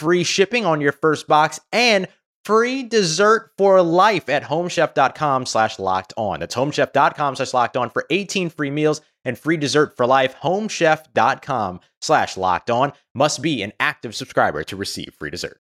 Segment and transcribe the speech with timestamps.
[0.00, 2.08] free shipping on your first box and
[2.44, 6.40] free dessert for life at homechef.com slash locked on.
[6.40, 10.34] That's homechef.com slash locked on for 18 free meals and free dessert for life.
[10.42, 15.60] Homechef.com slash locked on must be an active subscriber to receive free dessert.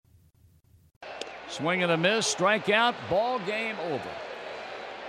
[1.47, 4.09] Swing and a miss, strikeout, ball game over.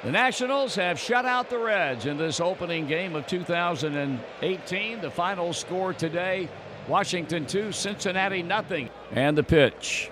[0.05, 5.01] The Nationals have shut out the Reds in this opening game of 2018.
[5.01, 6.49] The final score today
[6.89, 8.91] Washington 2, Cincinnati nothing.
[9.13, 10.11] And the pitch.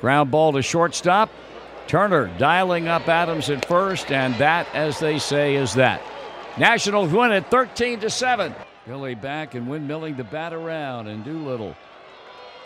[0.00, 1.30] Ground ball to shortstop.
[1.86, 6.02] Turner dialing up Adams at first, and that, as they say, is that.
[6.58, 8.54] Nationals win it 13 to 7.
[8.86, 11.76] Billy back and windmilling the bat around, and Doolittle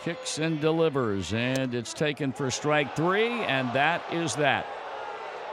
[0.02, 4.66] kicks and delivers, and it's taken for strike three, and that is that.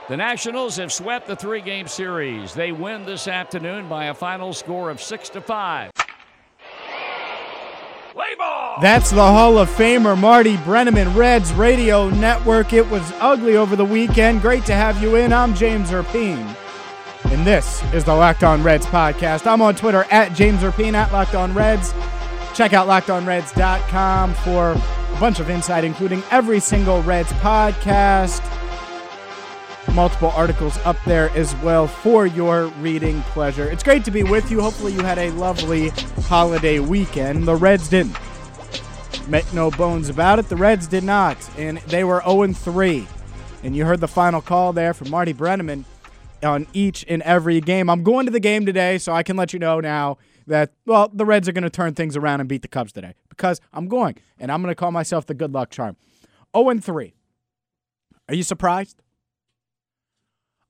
[0.08, 2.54] The Nationals have swept the three-game series.
[2.54, 5.90] They win this afternoon by a final score of six to five.
[8.78, 12.74] That's the Hall of Famer Marty Brennaman, Reds Radio Network.
[12.74, 14.42] It was ugly over the weekend.
[14.42, 15.32] Great to have you in.
[15.32, 16.54] I'm James Rapien.
[17.24, 19.46] And this is the Locked On Reds podcast.
[19.46, 21.94] I'm on Twitter at James Rapien, at Locked On Reds.
[22.54, 28.42] Check out lockedonreds.com for a bunch of insight, including every single Reds podcast.
[29.94, 33.70] Multiple articles up there as well for your reading pleasure.
[33.70, 34.60] It's great to be with you.
[34.60, 35.88] Hopefully, you had a lovely
[36.28, 37.48] holiday weekend.
[37.48, 38.14] The Reds didn't.
[39.28, 41.36] Make no bones about it, the Reds did not.
[41.58, 43.06] And they were 0 3.
[43.64, 45.84] And you heard the final call there from Marty Brennaman
[46.42, 47.90] on each and every game.
[47.90, 51.10] I'm going to the game today, so I can let you know now that, well,
[51.12, 53.88] the Reds are going to turn things around and beat the Cubs today because I'm
[53.88, 54.16] going.
[54.38, 55.96] And I'm going to call myself the good luck charm.
[56.56, 57.14] 0 3.
[58.28, 59.02] Are you surprised?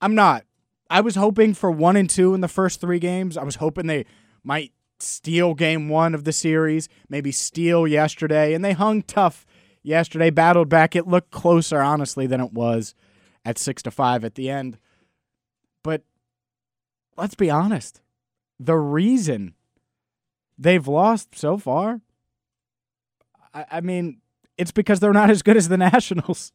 [0.00, 0.44] I'm not.
[0.88, 3.36] I was hoping for 1 and 2 in the first three games.
[3.36, 4.06] I was hoping they
[4.44, 9.46] might steal game one of the series, maybe steal yesterday, and they hung tough
[9.82, 10.96] yesterday, battled back.
[10.96, 12.94] It looked closer, honestly, than it was
[13.44, 14.78] at six to five at the end.
[15.82, 16.02] But
[17.16, 18.00] let's be honest.
[18.58, 19.54] The reason
[20.58, 22.00] they've lost so far,
[23.54, 24.20] I, I mean,
[24.58, 26.52] it's because they're not as good as the Nationals.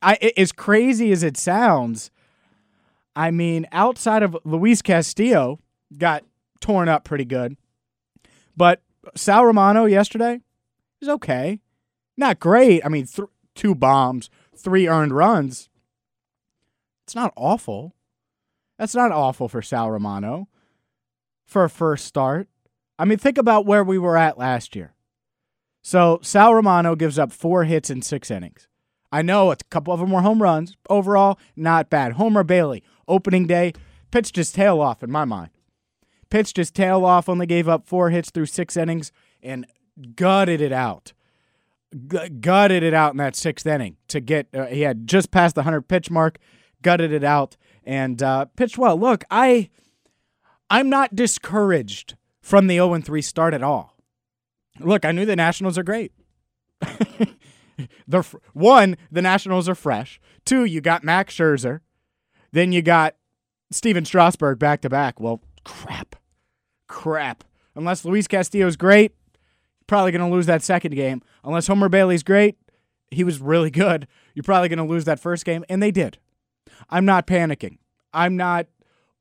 [0.00, 2.10] I, as crazy as it sounds,
[3.14, 5.58] I mean, outside of Luis Castillo,
[5.96, 6.24] got
[6.60, 7.56] torn up pretty good.
[8.56, 8.82] But
[9.14, 10.40] Sal Romano yesterday
[11.00, 11.60] is okay.
[12.16, 12.84] Not great.
[12.84, 15.68] I mean, th- two bombs, three earned runs.
[17.04, 17.94] It's not awful.
[18.78, 20.48] That's not awful for Sal Romano
[21.46, 22.48] for a first start.
[22.98, 24.94] I mean, think about where we were at last year.
[25.80, 28.68] So Sal Romano gives up four hits in six innings.
[29.10, 30.76] I know a couple of them were home runs.
[30.90, 32.14] Overall, not bad.
[32.14, 33.72] Homer Bailey, opening day,
[34.10, 35.50] pitched his tail off in my mind
[36.30, 39.12] pitched his tail off, only gave up four hits through six innings,
[39.42, 39.66] and
[40.14, 41.12] gutted it out.
[41.92, 44.48] G- gutted it out in that sixth inning to get.
[44.54, 46.38] Uh, he had just passed the hundred pitch mark,
[46.82, 48.98] gutted it out, and uh, pitched well.
[48.98, 49.70] Look, I,
[50.70, 53.96] I'm not discouraged from the 0 3 start at all.
[54.80, 56.12] Look, I knew the Nationals are great.
[58.06, 60.20] the one, the Nationals are fresh.
[60.44, 61.80] Two, you got Max Scherzer,
[62.52, 63.16] then you got
[63.70, 65.20] Stephen Strasburg back to back.
[65.20, 66.16] Well, crap
[66.88, 67.44] crap.
[67.74, 69.12] Unless Luis Castillo's great,
[69.86, 71.22] probably going to lose that second game.
[71.44, 72.56] Unless Homer Bailey's great,
[73.10, 74.06] he was really good.
[74.34, 76.18] You're probably going to lose that first game, and they did.
[76.90, 77.78] I'm not panicking.
[78.12, 78.66] I'm not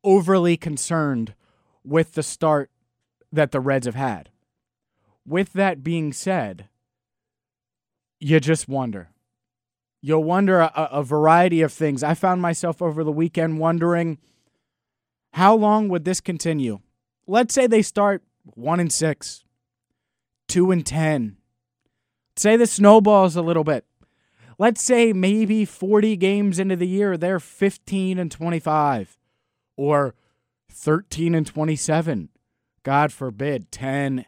[0.04, 1.34] overly concerned
[1.84, 2.70] with the start
[3.32, 4.30] that the Reds have had.
[5.26, 6.68] With that being said,
[8.20, 9.10] you just wonder.
[10.02, 12.04] You'll wonder a, a, variety of things.
[12.04, 14.20] I found myself over the weekend wondering
[15.34, 16.80] how long would this continue?
[17.28, 19.44] Let's say they start one and six,
[20.48, 21.38] two and ten.
[22.38, 23.86] Say the snowballs a little bit.
[24.60, 29.20] Let's say maybe 40 games into the year, they're 15 and 25
[29.76, 30.16] or
[30.72, 32.30] 13 and 27.
[32.84, 34.26] God forbid, 10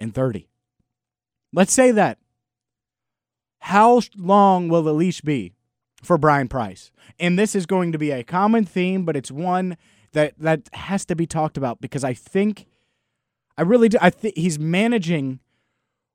[0.00, 0.48] and 30.
[1.52, 2.18] Let's say that.
[3.60, 5.54] How long will the leash be
[6.02, 6.90] for Bryan Price?
[7.18, 9.76] And this is going to be a common theme, but it's one
[10.12, 12.66] that that has to be talked about because I think
[13.56, 15.40] I really do I think he's managing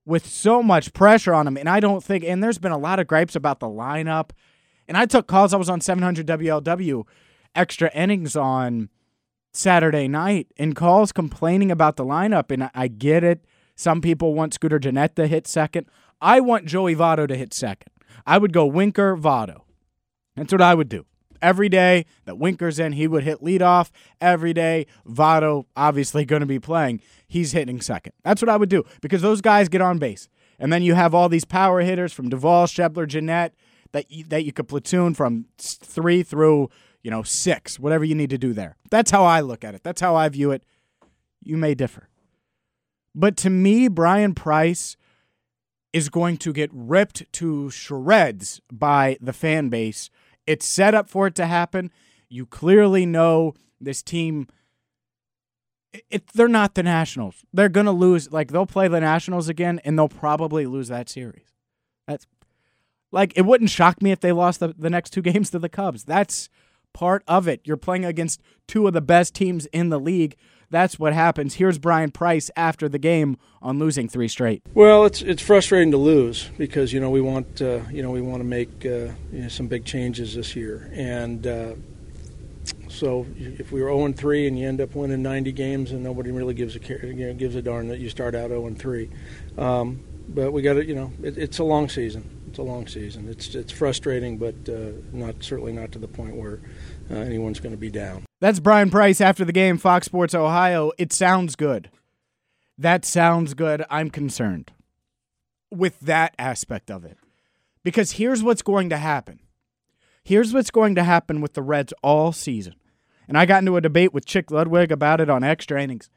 [0.06, 3.00] with so much pressure on him and I don't think and there's been a lot
[3.00, 4.32] of gripes about the lineup.
[4.88, 7.04] And I took calls I was on 700 WLW
[7.56, 8.90] extra innings on
[9.54, 13.46] Saturday night and calls complaining about the lineup and I, I get it.
[13.76, 15.88] Some people want Scooter Gennett to hit second.
[16.20, 17.92] I want Joey Votto to hit second.
[18.26, 19.62] I would go Winker Votto.
[20.36, 21.06] That's what I would do.
[21.42, 23.90] Every day that Winker's in, he would hit leadoff.
[24.20, 27.02] Every day, Votto obviously going to be playing.
[27.28, 28.14] He's hitting second.
[28.24, 30.28] That's what I would do because those guys get on base.
[30.60, 33.56] And then you have all these power hitters from Duvall, Schebler, Gennett
[33.92, 36.70] that you, that you could platoon from three through
[37.04, 38.76] you know six, whatever you need to do there.
[38.90, 39.84] That's how I look at it.
[39.84, 40.64] That's how I view it.
[41.44, 42.10] You may differ,
[43.16, 44.96] but to me, Bryan Price
[45.94, 50.10] is going to get ripped to shreds by the fan base.
[50.52, 51.92] It's set up for it to happen.
[52.28, 54.48] You clearly know this team.
[56.10, 57.46] It, they're not the Nationals.
[57.54, 58.34] They're to lose.
[58.34, 61.48] Like, they'll play the Nationals again, and they'll probably lose that series.
[62.06, 62.28] That's
[63.14, 65.70] like, it wouldn't shock me if they lost the, the next two games to the
[65.70, 66.04] Cubs.
[66.04, 66.50] That's
[66.94, 67.62] part of it.
[67.64, 70.36] You're playing against two of the best teams in the league
[70.72, 71.56] that's what happens.
[71.56, 74.64] Here's Bryan Price after the game on losing three straight.
[74.74, 78.22] Well, it's it's frustrating to lose because you know we want uh, you know we
[78.22, 81.74] want to make uh, you know, some big changes this year, and uh,
[82.90, 86.32] so if we were 0 3 and you end up winning 90 games and nobody
[86.32, 89.10] really gives a you know, gives a darn that you start out 0 3,
[89.58, 92.38] um, but we got to you know it, it's a long season.
[92.48, 93.30] It's a long season.
[93.30, 96.60] It's it's frustrating, but uh, not certainly not to the point where
[97.10, 98.26] uh, anyone's going to be down.
[98.42, 100.92] That's Bryan Price after the game, Fox Sports Ohio.
[100.98, 101.90] It sounds good.
[102.78, 103.86] That sounds good.
[103.90, 104.72] I'm concerned
[105.70, 107.18] with that aspect of it.
[107.84, 109.40] Because here's what's going to happen.
[110.24, 112.76] Here's what's going to happen with the Reds all season.
[113.28, 116.10] And I got into a debate with Chick Ludwig about it on extra innings.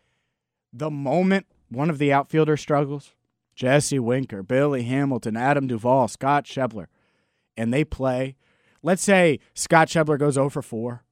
[0.72, 3.12] The moment one of the outfielders struggles,
[3.54, 6.86] Jesse Winker, Billy Hamilton, Adam Duvall, Scott Schebler,
[7.56, 8.34] and they play
[8.84, 11.02] let's say Scott Schebler goes 0 for 4,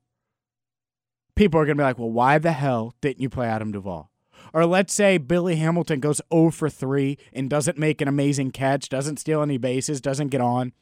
[1.34, 4.10] people are going to be like, well, why the hell didn't you play Adam Duvall?
[4.52, 8.88] Or let's say Billy Hamilton goes 0 for 3 and doesn't make an amazing catch,
[8.88, 10.72] doesn't steal any bases, doesn't get on.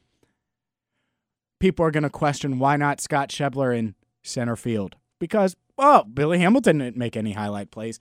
[1.60, 4.96] People are going to question why not Scott Schebler in center field?
[5.18, 8.00] Because, well, Billy Hamilton didn't make any highlight plays.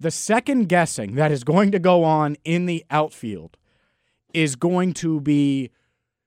[0.00, 3.56] The second guessing that is going to go on in the outfield
[4.34, 5.70] is going to be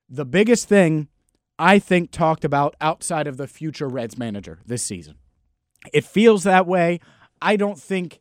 [0.09, 1.09] the biggest thing
[1.59, 5.15] I think, talked about outside of the future Reds manager this season.
[5.93, 6.99] It feels that way.
[7.41, 8.19] I don't think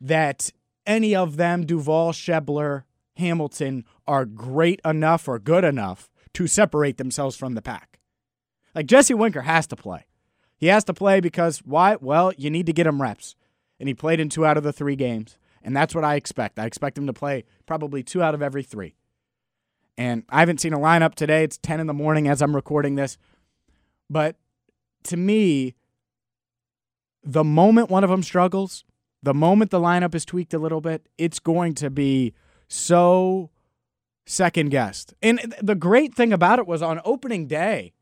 [0.00, 0.50] that
[0.86, 2.84] any of them, Duvall, Schebler,
[3.16, 7.98] Hamilton, are great enough or good enough to separate themselves from the pack.
[8.74, 10.06] Like Jesse Winker has to play.
[10.58, 11.96] He has to play because why?
[12.00, 13.34] Well, you need to get him reps.
[13.78, 15.38] And he played in two out of the three games.
[15.62, 16.58] And that's what I expect.
[16.58, 18.94] I expect him to play probably two out of every three.
[19.98, 21.42] And I haven't seen a lineup today.
[21.42, 23.16] It's 10 in the morning as I'm recording this.
[24.08, 24.36] But
[25.04, 25.74] to me,
[27.26, 28.84] the moment one of them struggles,
[29.22, 32.32] the moment the lineup is tweaked a little bit, it's going to be
[32.68, 33.50] so
[34.24, 35.12] second guessed.
[35.20, 37.92] And the great thing about it was on opening day,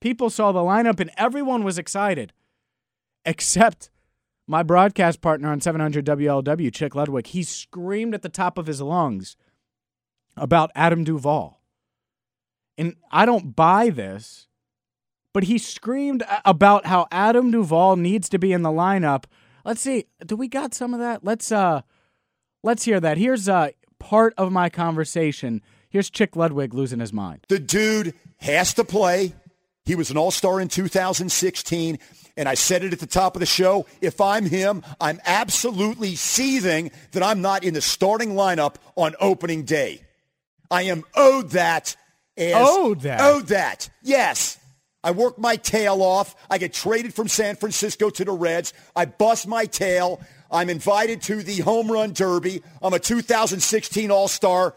[0.00, 2.32] people saw the lineup and everyone was excited,
[3.24, 3.90] except
[4.48, 7.28] my broadcast partner on 700 WLW, Chick Ludwig.
[7.28, 9.36] He screamed at the top of his lungs
[10.36, 11.62] about Adam Duvall.
[12.76, 14.47] And I don't buy this,
[15.32, 19.24] but he screamed about how Adam Duvall needs to be in the lineup.
[19.64, 20.06] Let's see.
[20.24, 21.24] Do we got some of that?
[21.24, 21.82] Let's uh
[22.62, 23.18] let's hear that.
[23.18, 25.62] Here's uh part of my conversation.
[25.90, 27.46] Here's Chick Ludwig losing his mind.
[27.48, 29.34] The dude has to play.
[29.84, 31.98] He was an all-star in 2016.
[32.36, 33.86] And I said it at the top of the show.
[34.02, 39.64] If I'm him, I'm absolutely seething that I'm not in the starting lineup on opening
[39.64, 40.02] day.
[40.70, 41.96] I am owed that.
[42.36, 43.20] As, owed that.
[43.20, 43.88] Owed that.
[44.02, 44.57] Yes.
[45.02, 46.34] I work my tail off.
[46.50, 48.72] I get traded from San Francisco to the Reds.
[48.96, 50.20] I bust my tail.
[50.50, 52.62] I'm invited to the home run derby.
[52.82, 54.74] I'm a 2016 All-Star.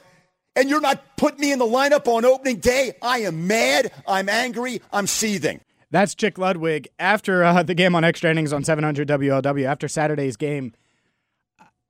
[0.56, 2.94] And you're not putting me in the lineup on opening day.
[3.02, 3.92] I am mad.
[4.08, 4.82] I'm angry.
[4.92, 5.62] I'm seething.
[5.92, 10.38] That's Chick Ludwig after uh, the game on extra innings on 700 WLW after Saturday's
[10.38, 10.74] game.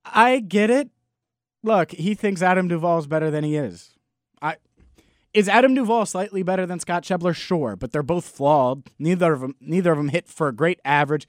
[0.06, 0.90] I get it
[1.64, 3.96] look, he thinks Adam Duvall is better than he is.
[4.42, 4.56] I
[5.34, 7.36] Is Adam Duvall slightly better than Scott Schebler?
[7.36, 8.84] Sure, but they're both flawed.
[9.00, 11.28] Neither of them, neither of them hit for a great average.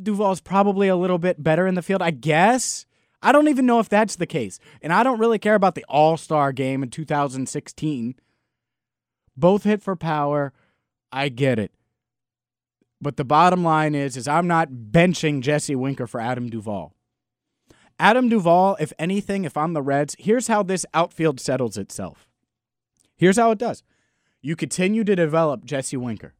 [0.00, 2.86] Duvall's probably a little bit better in the field, I guess.
[3.22, 4.58] I don't even know if that's the case.
[4.82, 8.14] And I don't really care about the All Star game in 2016.
[9.36, 10.52] Both hit for power.
[11.10, 11.72] I get it.
[13.00, 16.92] But the bottom line is, is I'm not benching Jesse Winker for Adam Duvall.
[17.98, 22.28] Adam Duvall, if anything, if I'm the Reds, here's how this outfield settles itself.
[23.16, 23.82] Here's how it does.
[24.42, 26.34] You continue to develop Jesse Winker.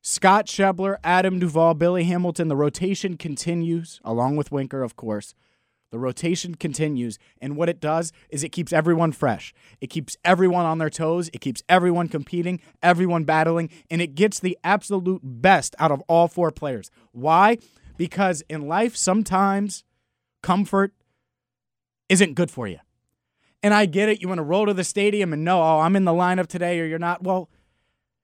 [0.00, 5.34] Scott Schebler, Adam Duvall, Billy Hamilton, the rotation continues, along with Winker, of course.
[5.92, 9.52] The rotation continues, and what it does is it keeps everyone fresh.
[9.80, 11.28] It keeps everyone on their toes.
[11.34, 16.28] It keeps everyone competing, everyone battling, and it gets the absolute best out of all
[16.28, 16.90] four players.
[17.12, 17.58] Why?
[17.98, 19.84] Because in life, sometimes
[20.42, 20.94] comfort
[22.08, 22.78] isn't good for you.
[23.62, 24.20] And I get it.
[24.20, 26.80] You want to roll to the stadium and know, oh, I'm in the lineup today
[26.80, 27.22] or you're not.
[27.22, 27.48] Well,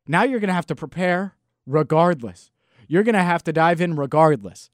[0.07, 2.50] now you're going to have to prepare regardless.
[2.88, 4.71] You're going to have to dive in regardless.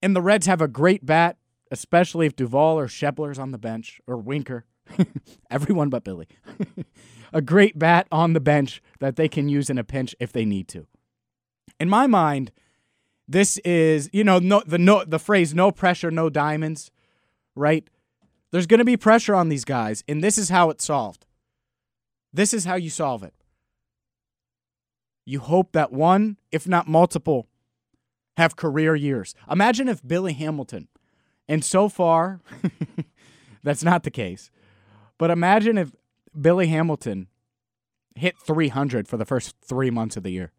[0.00, 1.36] And the Reds have a great bat,
[1.70, 4.64] especially if Duvall or Schebler's on the bench or Winker.
[5.50, 6.28] Everyone but Billy.
[7.32, 10.44] a great bat on the bench that they can use in a pinch if they
[10.44, 10.86] need to.
[11.80, 12.52] In my mind,
[13.26, 16.90] this is, you know, no, the no, the phrase "no pressure, no diamonds,"
[17.56, 17.88] right?
[18.54, 21.26] There's going to be pressure on these guys, and this is how it's solved.
[22.32, 23.34] This is how you solve it.
[25.26, 27.48] You hope that one, if not multiple,
[28.36, 29.34] have career years.
[29.50, 30.86] Imagine if Billy Hamilton,
[31.48, 32.42] and so far,
[33.64, 34.52] that's not the case,
[35.18, 35.90] but imagine if
[36.40, 37.26] Billy Hamilton
[38.14, 40.52] hit 300 for the first three months of the year.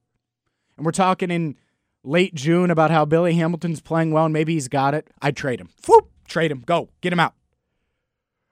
[0.75, 1.55] And we're talking in
[2.03, 5.07] late June about how Billy Hamilton's playing well and maybe he's got it.
[5.21, 5.69] I'd trade him.
[5.87, 6.59] Whoop, trade him.
[6.59, 6.89] Go.
[6.99, 7.35] Get him out.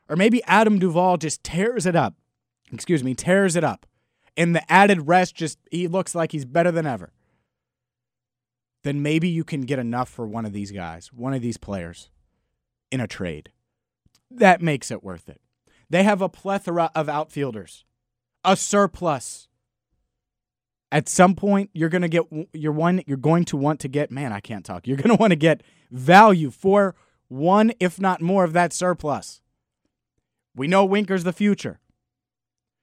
[0.10, 2.15] Or maybe Adam Duvall just tears it up.
[2.72, 3.86] Excuse me, tears it up
[4.36, 7.13] and the added rest just he looks like he's better than ever,
[8.83, 12.10] then maybe you can get enough for one of these guys, one of these players
[12.91, 13.51] in a trade.
[14.29, 15.39] That makes it worth it.
[15.89, 17.86] They have a plethora of outfielders,
[18.43, 19.48] a surplus.
[20.91, 24.33] At some point, you're gonna get you're one you're going to want to get man,
[24.33, 24.88] I can't talk.
[24.88, 26.95] You're gonna want to get value for
[27.27, 29.41] one, if not more, of that surplus.
[30.55, 31.79] We know Winker's the future.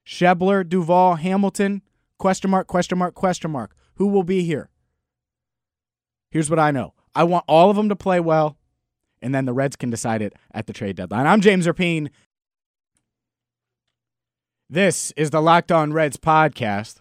[0.07, 1.83] Schebler, Duvall, Hamilton,
[2.19, 3.77] question mark, question mark, question mark.
[3.95, 4.71] Who will be here?
[6.31, 6.95] Here's what I know.
[7.15, 8.57] I want all of them to play well,
[9.21, 11.27] and then the Reds can decide it at the trade deadline.
[11.27, 12.09] I'm James Rapien.
[14.69, 17.01] This is the Locked On Reds podcast.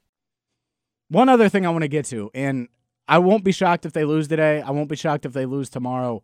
[1.11, 2.69] One other thing I want to get to, and
[3.05, 4.61] I won't be shocked if they lose today.
[4.61, 6.23] I won't be shocked if they lose tomorrow.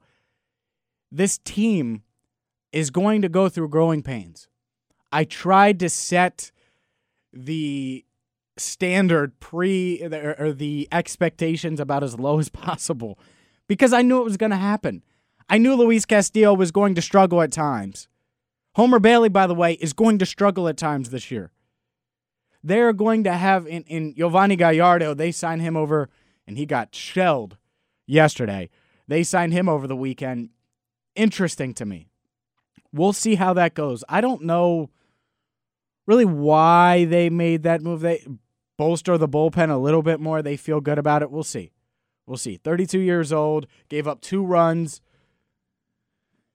[1.12, 2.04] This team
[2.72, 4.48] is going to go through growing pains.
[5.12, 6.54] I tried to set
[7.34, 8.06] the
[8.56, 13.20] standard pre or the expectations about as low as possible
[13.68, 15.04] because I knew it was going to happen.
[15.50, 18.08] I knew Luis Castillo was going to struggle at times.
[18.76, 21.52] Homer Bailey, by the way, is going to struggle at times this year.
[22.68, 26.10] They're going to have in, in Yovani Gallardo, they signed him over
[26.46, 27.56] and he got shelled
[28.06, 28.70] yesterday.
[29.08, 30.50] They signed him over the weekend.
[31.16, 32.10] Interesting to me.
[32.92, 34.04] We'll see how that goes.
[34.10, 34.90] I don't know
[36.06, 38.02] really why they made that move.
[38.02, 38.26] They
[38.78, 40.42] bolster the bullpen a little bit more.
[40.42, 41.32] They feel good about it.
[41.32, 41.72] We'll see.
[42.26, 42.58] We'll see.
[42.58, 45.00] 32 years old, gave up two runs,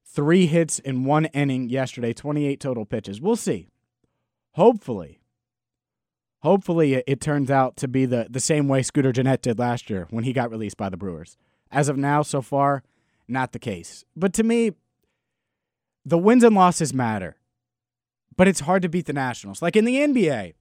[0.05, 3.19] three hits in one inning yesterday, 28 total pitches.
[3.19, 3.69] We'll see.
[4.53, 5.22] Hopefully,
[6.43, 10.09] Hopefully, it, turns out to be the, the same way Scooter Gennett did last year
[10.11, 11.37] when he got released by the Brewers.
[11.71, 12.83] As of now, so far,
[13.29, 14.05] not the case.
[14.17, 14.73] But to me,
[16.05, 17.37] the wins and losses matter.
[18.37, 19.63] But it's hard to beat the Nationals.
[19.63, 20.55] Like in the NBA,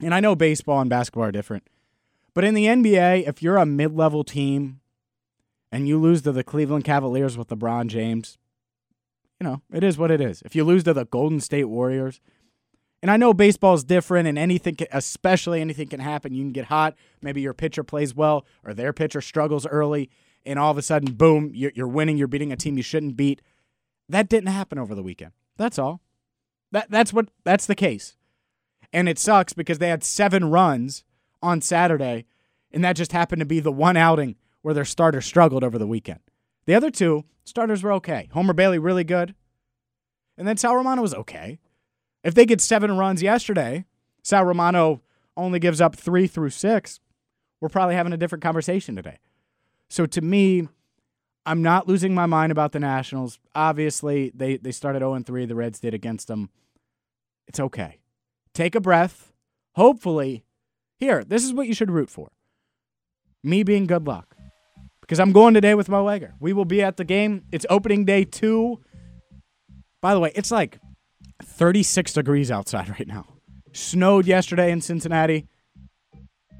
[0.00, 1.68] and I know baseball and basketball are different,
[2.34, 4.80] but in the NBA, if you're a mid level team
[5.70, 8.38] and you lose to the Cleveland Cavaliers with LeBron James,
[9.38, 10.42] you know, it is what it is.
[10.42, 12.20] If you lose to the Golden State Warriors,
[13.02, 16.32] and I know baseball is different, and anything, especially anything, can happen.
[16.32, 16.94] You can get hot.
[17.20, 20.08] Maybe your pitcher plays well, or their pitcher struggles early,
[20.46, 22.16] and all of a sudden, boom, you're, you're winning.
[22.16, 23.42] You're beating a team you shouldn't beat.
[24.08, 25.32] That didn't happen over the weekend.
[25.56, 26.00] That's all.
[26.70, 28.16] That that's what that's the case.
[28.92, 31.04] And it sucks because they had seven runs
[31.42, 32.26] on Saturday,
[32.70, 35.86] and that just happened to be the one outing where their starter struggled over the
[35.86, 36.20] weekend.
[36.66, 38.28] The other two starters were okay.
[38.32, 39.34] Homer Bailey, really good.
[40.38, 41.58] And then Sal Romano was okay.
[42.24, 43.84] If they get seven runs yesterday,
[44.22, 45.02] Sal Romano
[45.36, 47.00] only gives up three through six,
[47.60, 49.18] we're probably having a different conversation today.
[49.88, 50.68] So to me,
[51.44, 53.38] I'm not losing my mind about the Nationals.
[53.54, 56.50] Obviously, they, they started 0 3, the Reds did against them.
[57.48, 57.98] It's okay.
[58.54, 59.32] Take a breath.
[59.74, 60.44] Hopefully,
[60.98, 62.30] here, this is what you should root for.
[63.42, 64.36] Me being good luck.
[65.00, 66.34] Because I'm going today with Mo Egger.
[66.38, 67.44] We will be at the game.
[67.50, 68.80] It's opening day two.
[70.00, 70.78] By the way, it's like
[71.42, 73.26] 36 degrees outside right now.
[73.72, 75.46] Snowed yesterday in Cincinnati.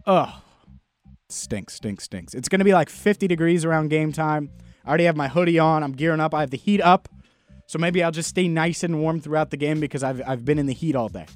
[0.06, 0.28] Ugh.
[1.28, 2.34] Stinks, stinks, stinks.
[2.34, 4.50] It's going to be like 50 degrees around game time.
[4.84, 5.82] I already have my hoodie on.
[5.82, 6.34] I'm gearing up.
[6.34, 7.08] I have the heat up.
[7.66, 10.58] So maybe I'll just stay nice and warm throughout the game because I've, I've been
[10.58, 11.26] in the heat all day.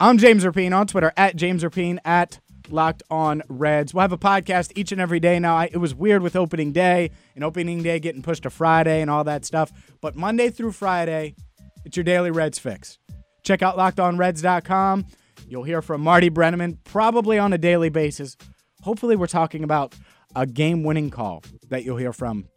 [0.00, 3.94] I'm James Rapien on Twitter at James Rapien at Locked On Reds.
[3.94, 5.56] We'll have a podcast each and every day now.
[5.56, 9.10] I, it was weird with opening day and opening day getting pushed to Friday and
[9.10, 9.70] all that stuff.
[10.00, 11.36] But Monday through Friday,
[11.84, 12.98] it's your daily Reds fix.
[13.42, 15.06] Check out lockedonreds.com.
[15.48, 18.36] You'll hear from Marty Brennaman probably on a daily basis.
[18.82, 19.94] Hopefully, we're talking about
[20.34, 22.48] a game winning call that you'll hear from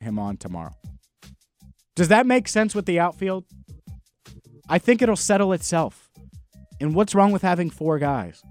[0.00, 0.74] him on tomorrow.
[1.96, 3.44] Does that make sense with the outfield?
[4.68, 6.10] I think it'll settle itself.
[6.80, 8.42] And what's wrong with having four guys?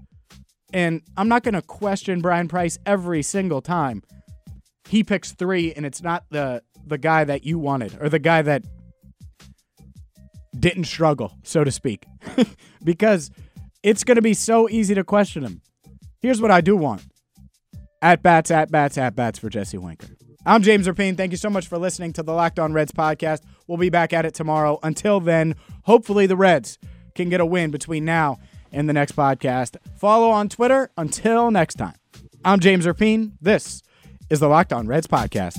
[0.72, 4.02] And I'm not going to question Bryan Price every single time.
[4.88, 8.42] He picks three, and it's not the the guy that you wanted or the guy
[8.42, 8.64] that
[10.60, 12.06] didn't struggle, so to speak,
[12.84, 13.30] because
[13.82, 15.62] it's going to be so easy to question him.
[16.20, 17.02] Here's what I do want
[18.02, 20.08] at bats, at bats, at bats for Jesse Winker.
[20.46, 21.16] I'm James Rapien.
[21.16, 23.40] Thank you so much for listening to the Locked On Reds podcast.
[23.66, 24.78] We'll be back at it tomorrow.
[24.82, 26.78] Until then, hopefully the Reds
[27.14, 28.38] can get a win between now
[28.72, 29.76] and the next podcast.
[29.98, 30.90] Follow on Twitter.
[30.96, 31.94] Until next time,
[32.44, 33.32] I'm James Rapien.
[33.40, 33.82] This
[34.30, 35.58] is the Locked On Reds podcast.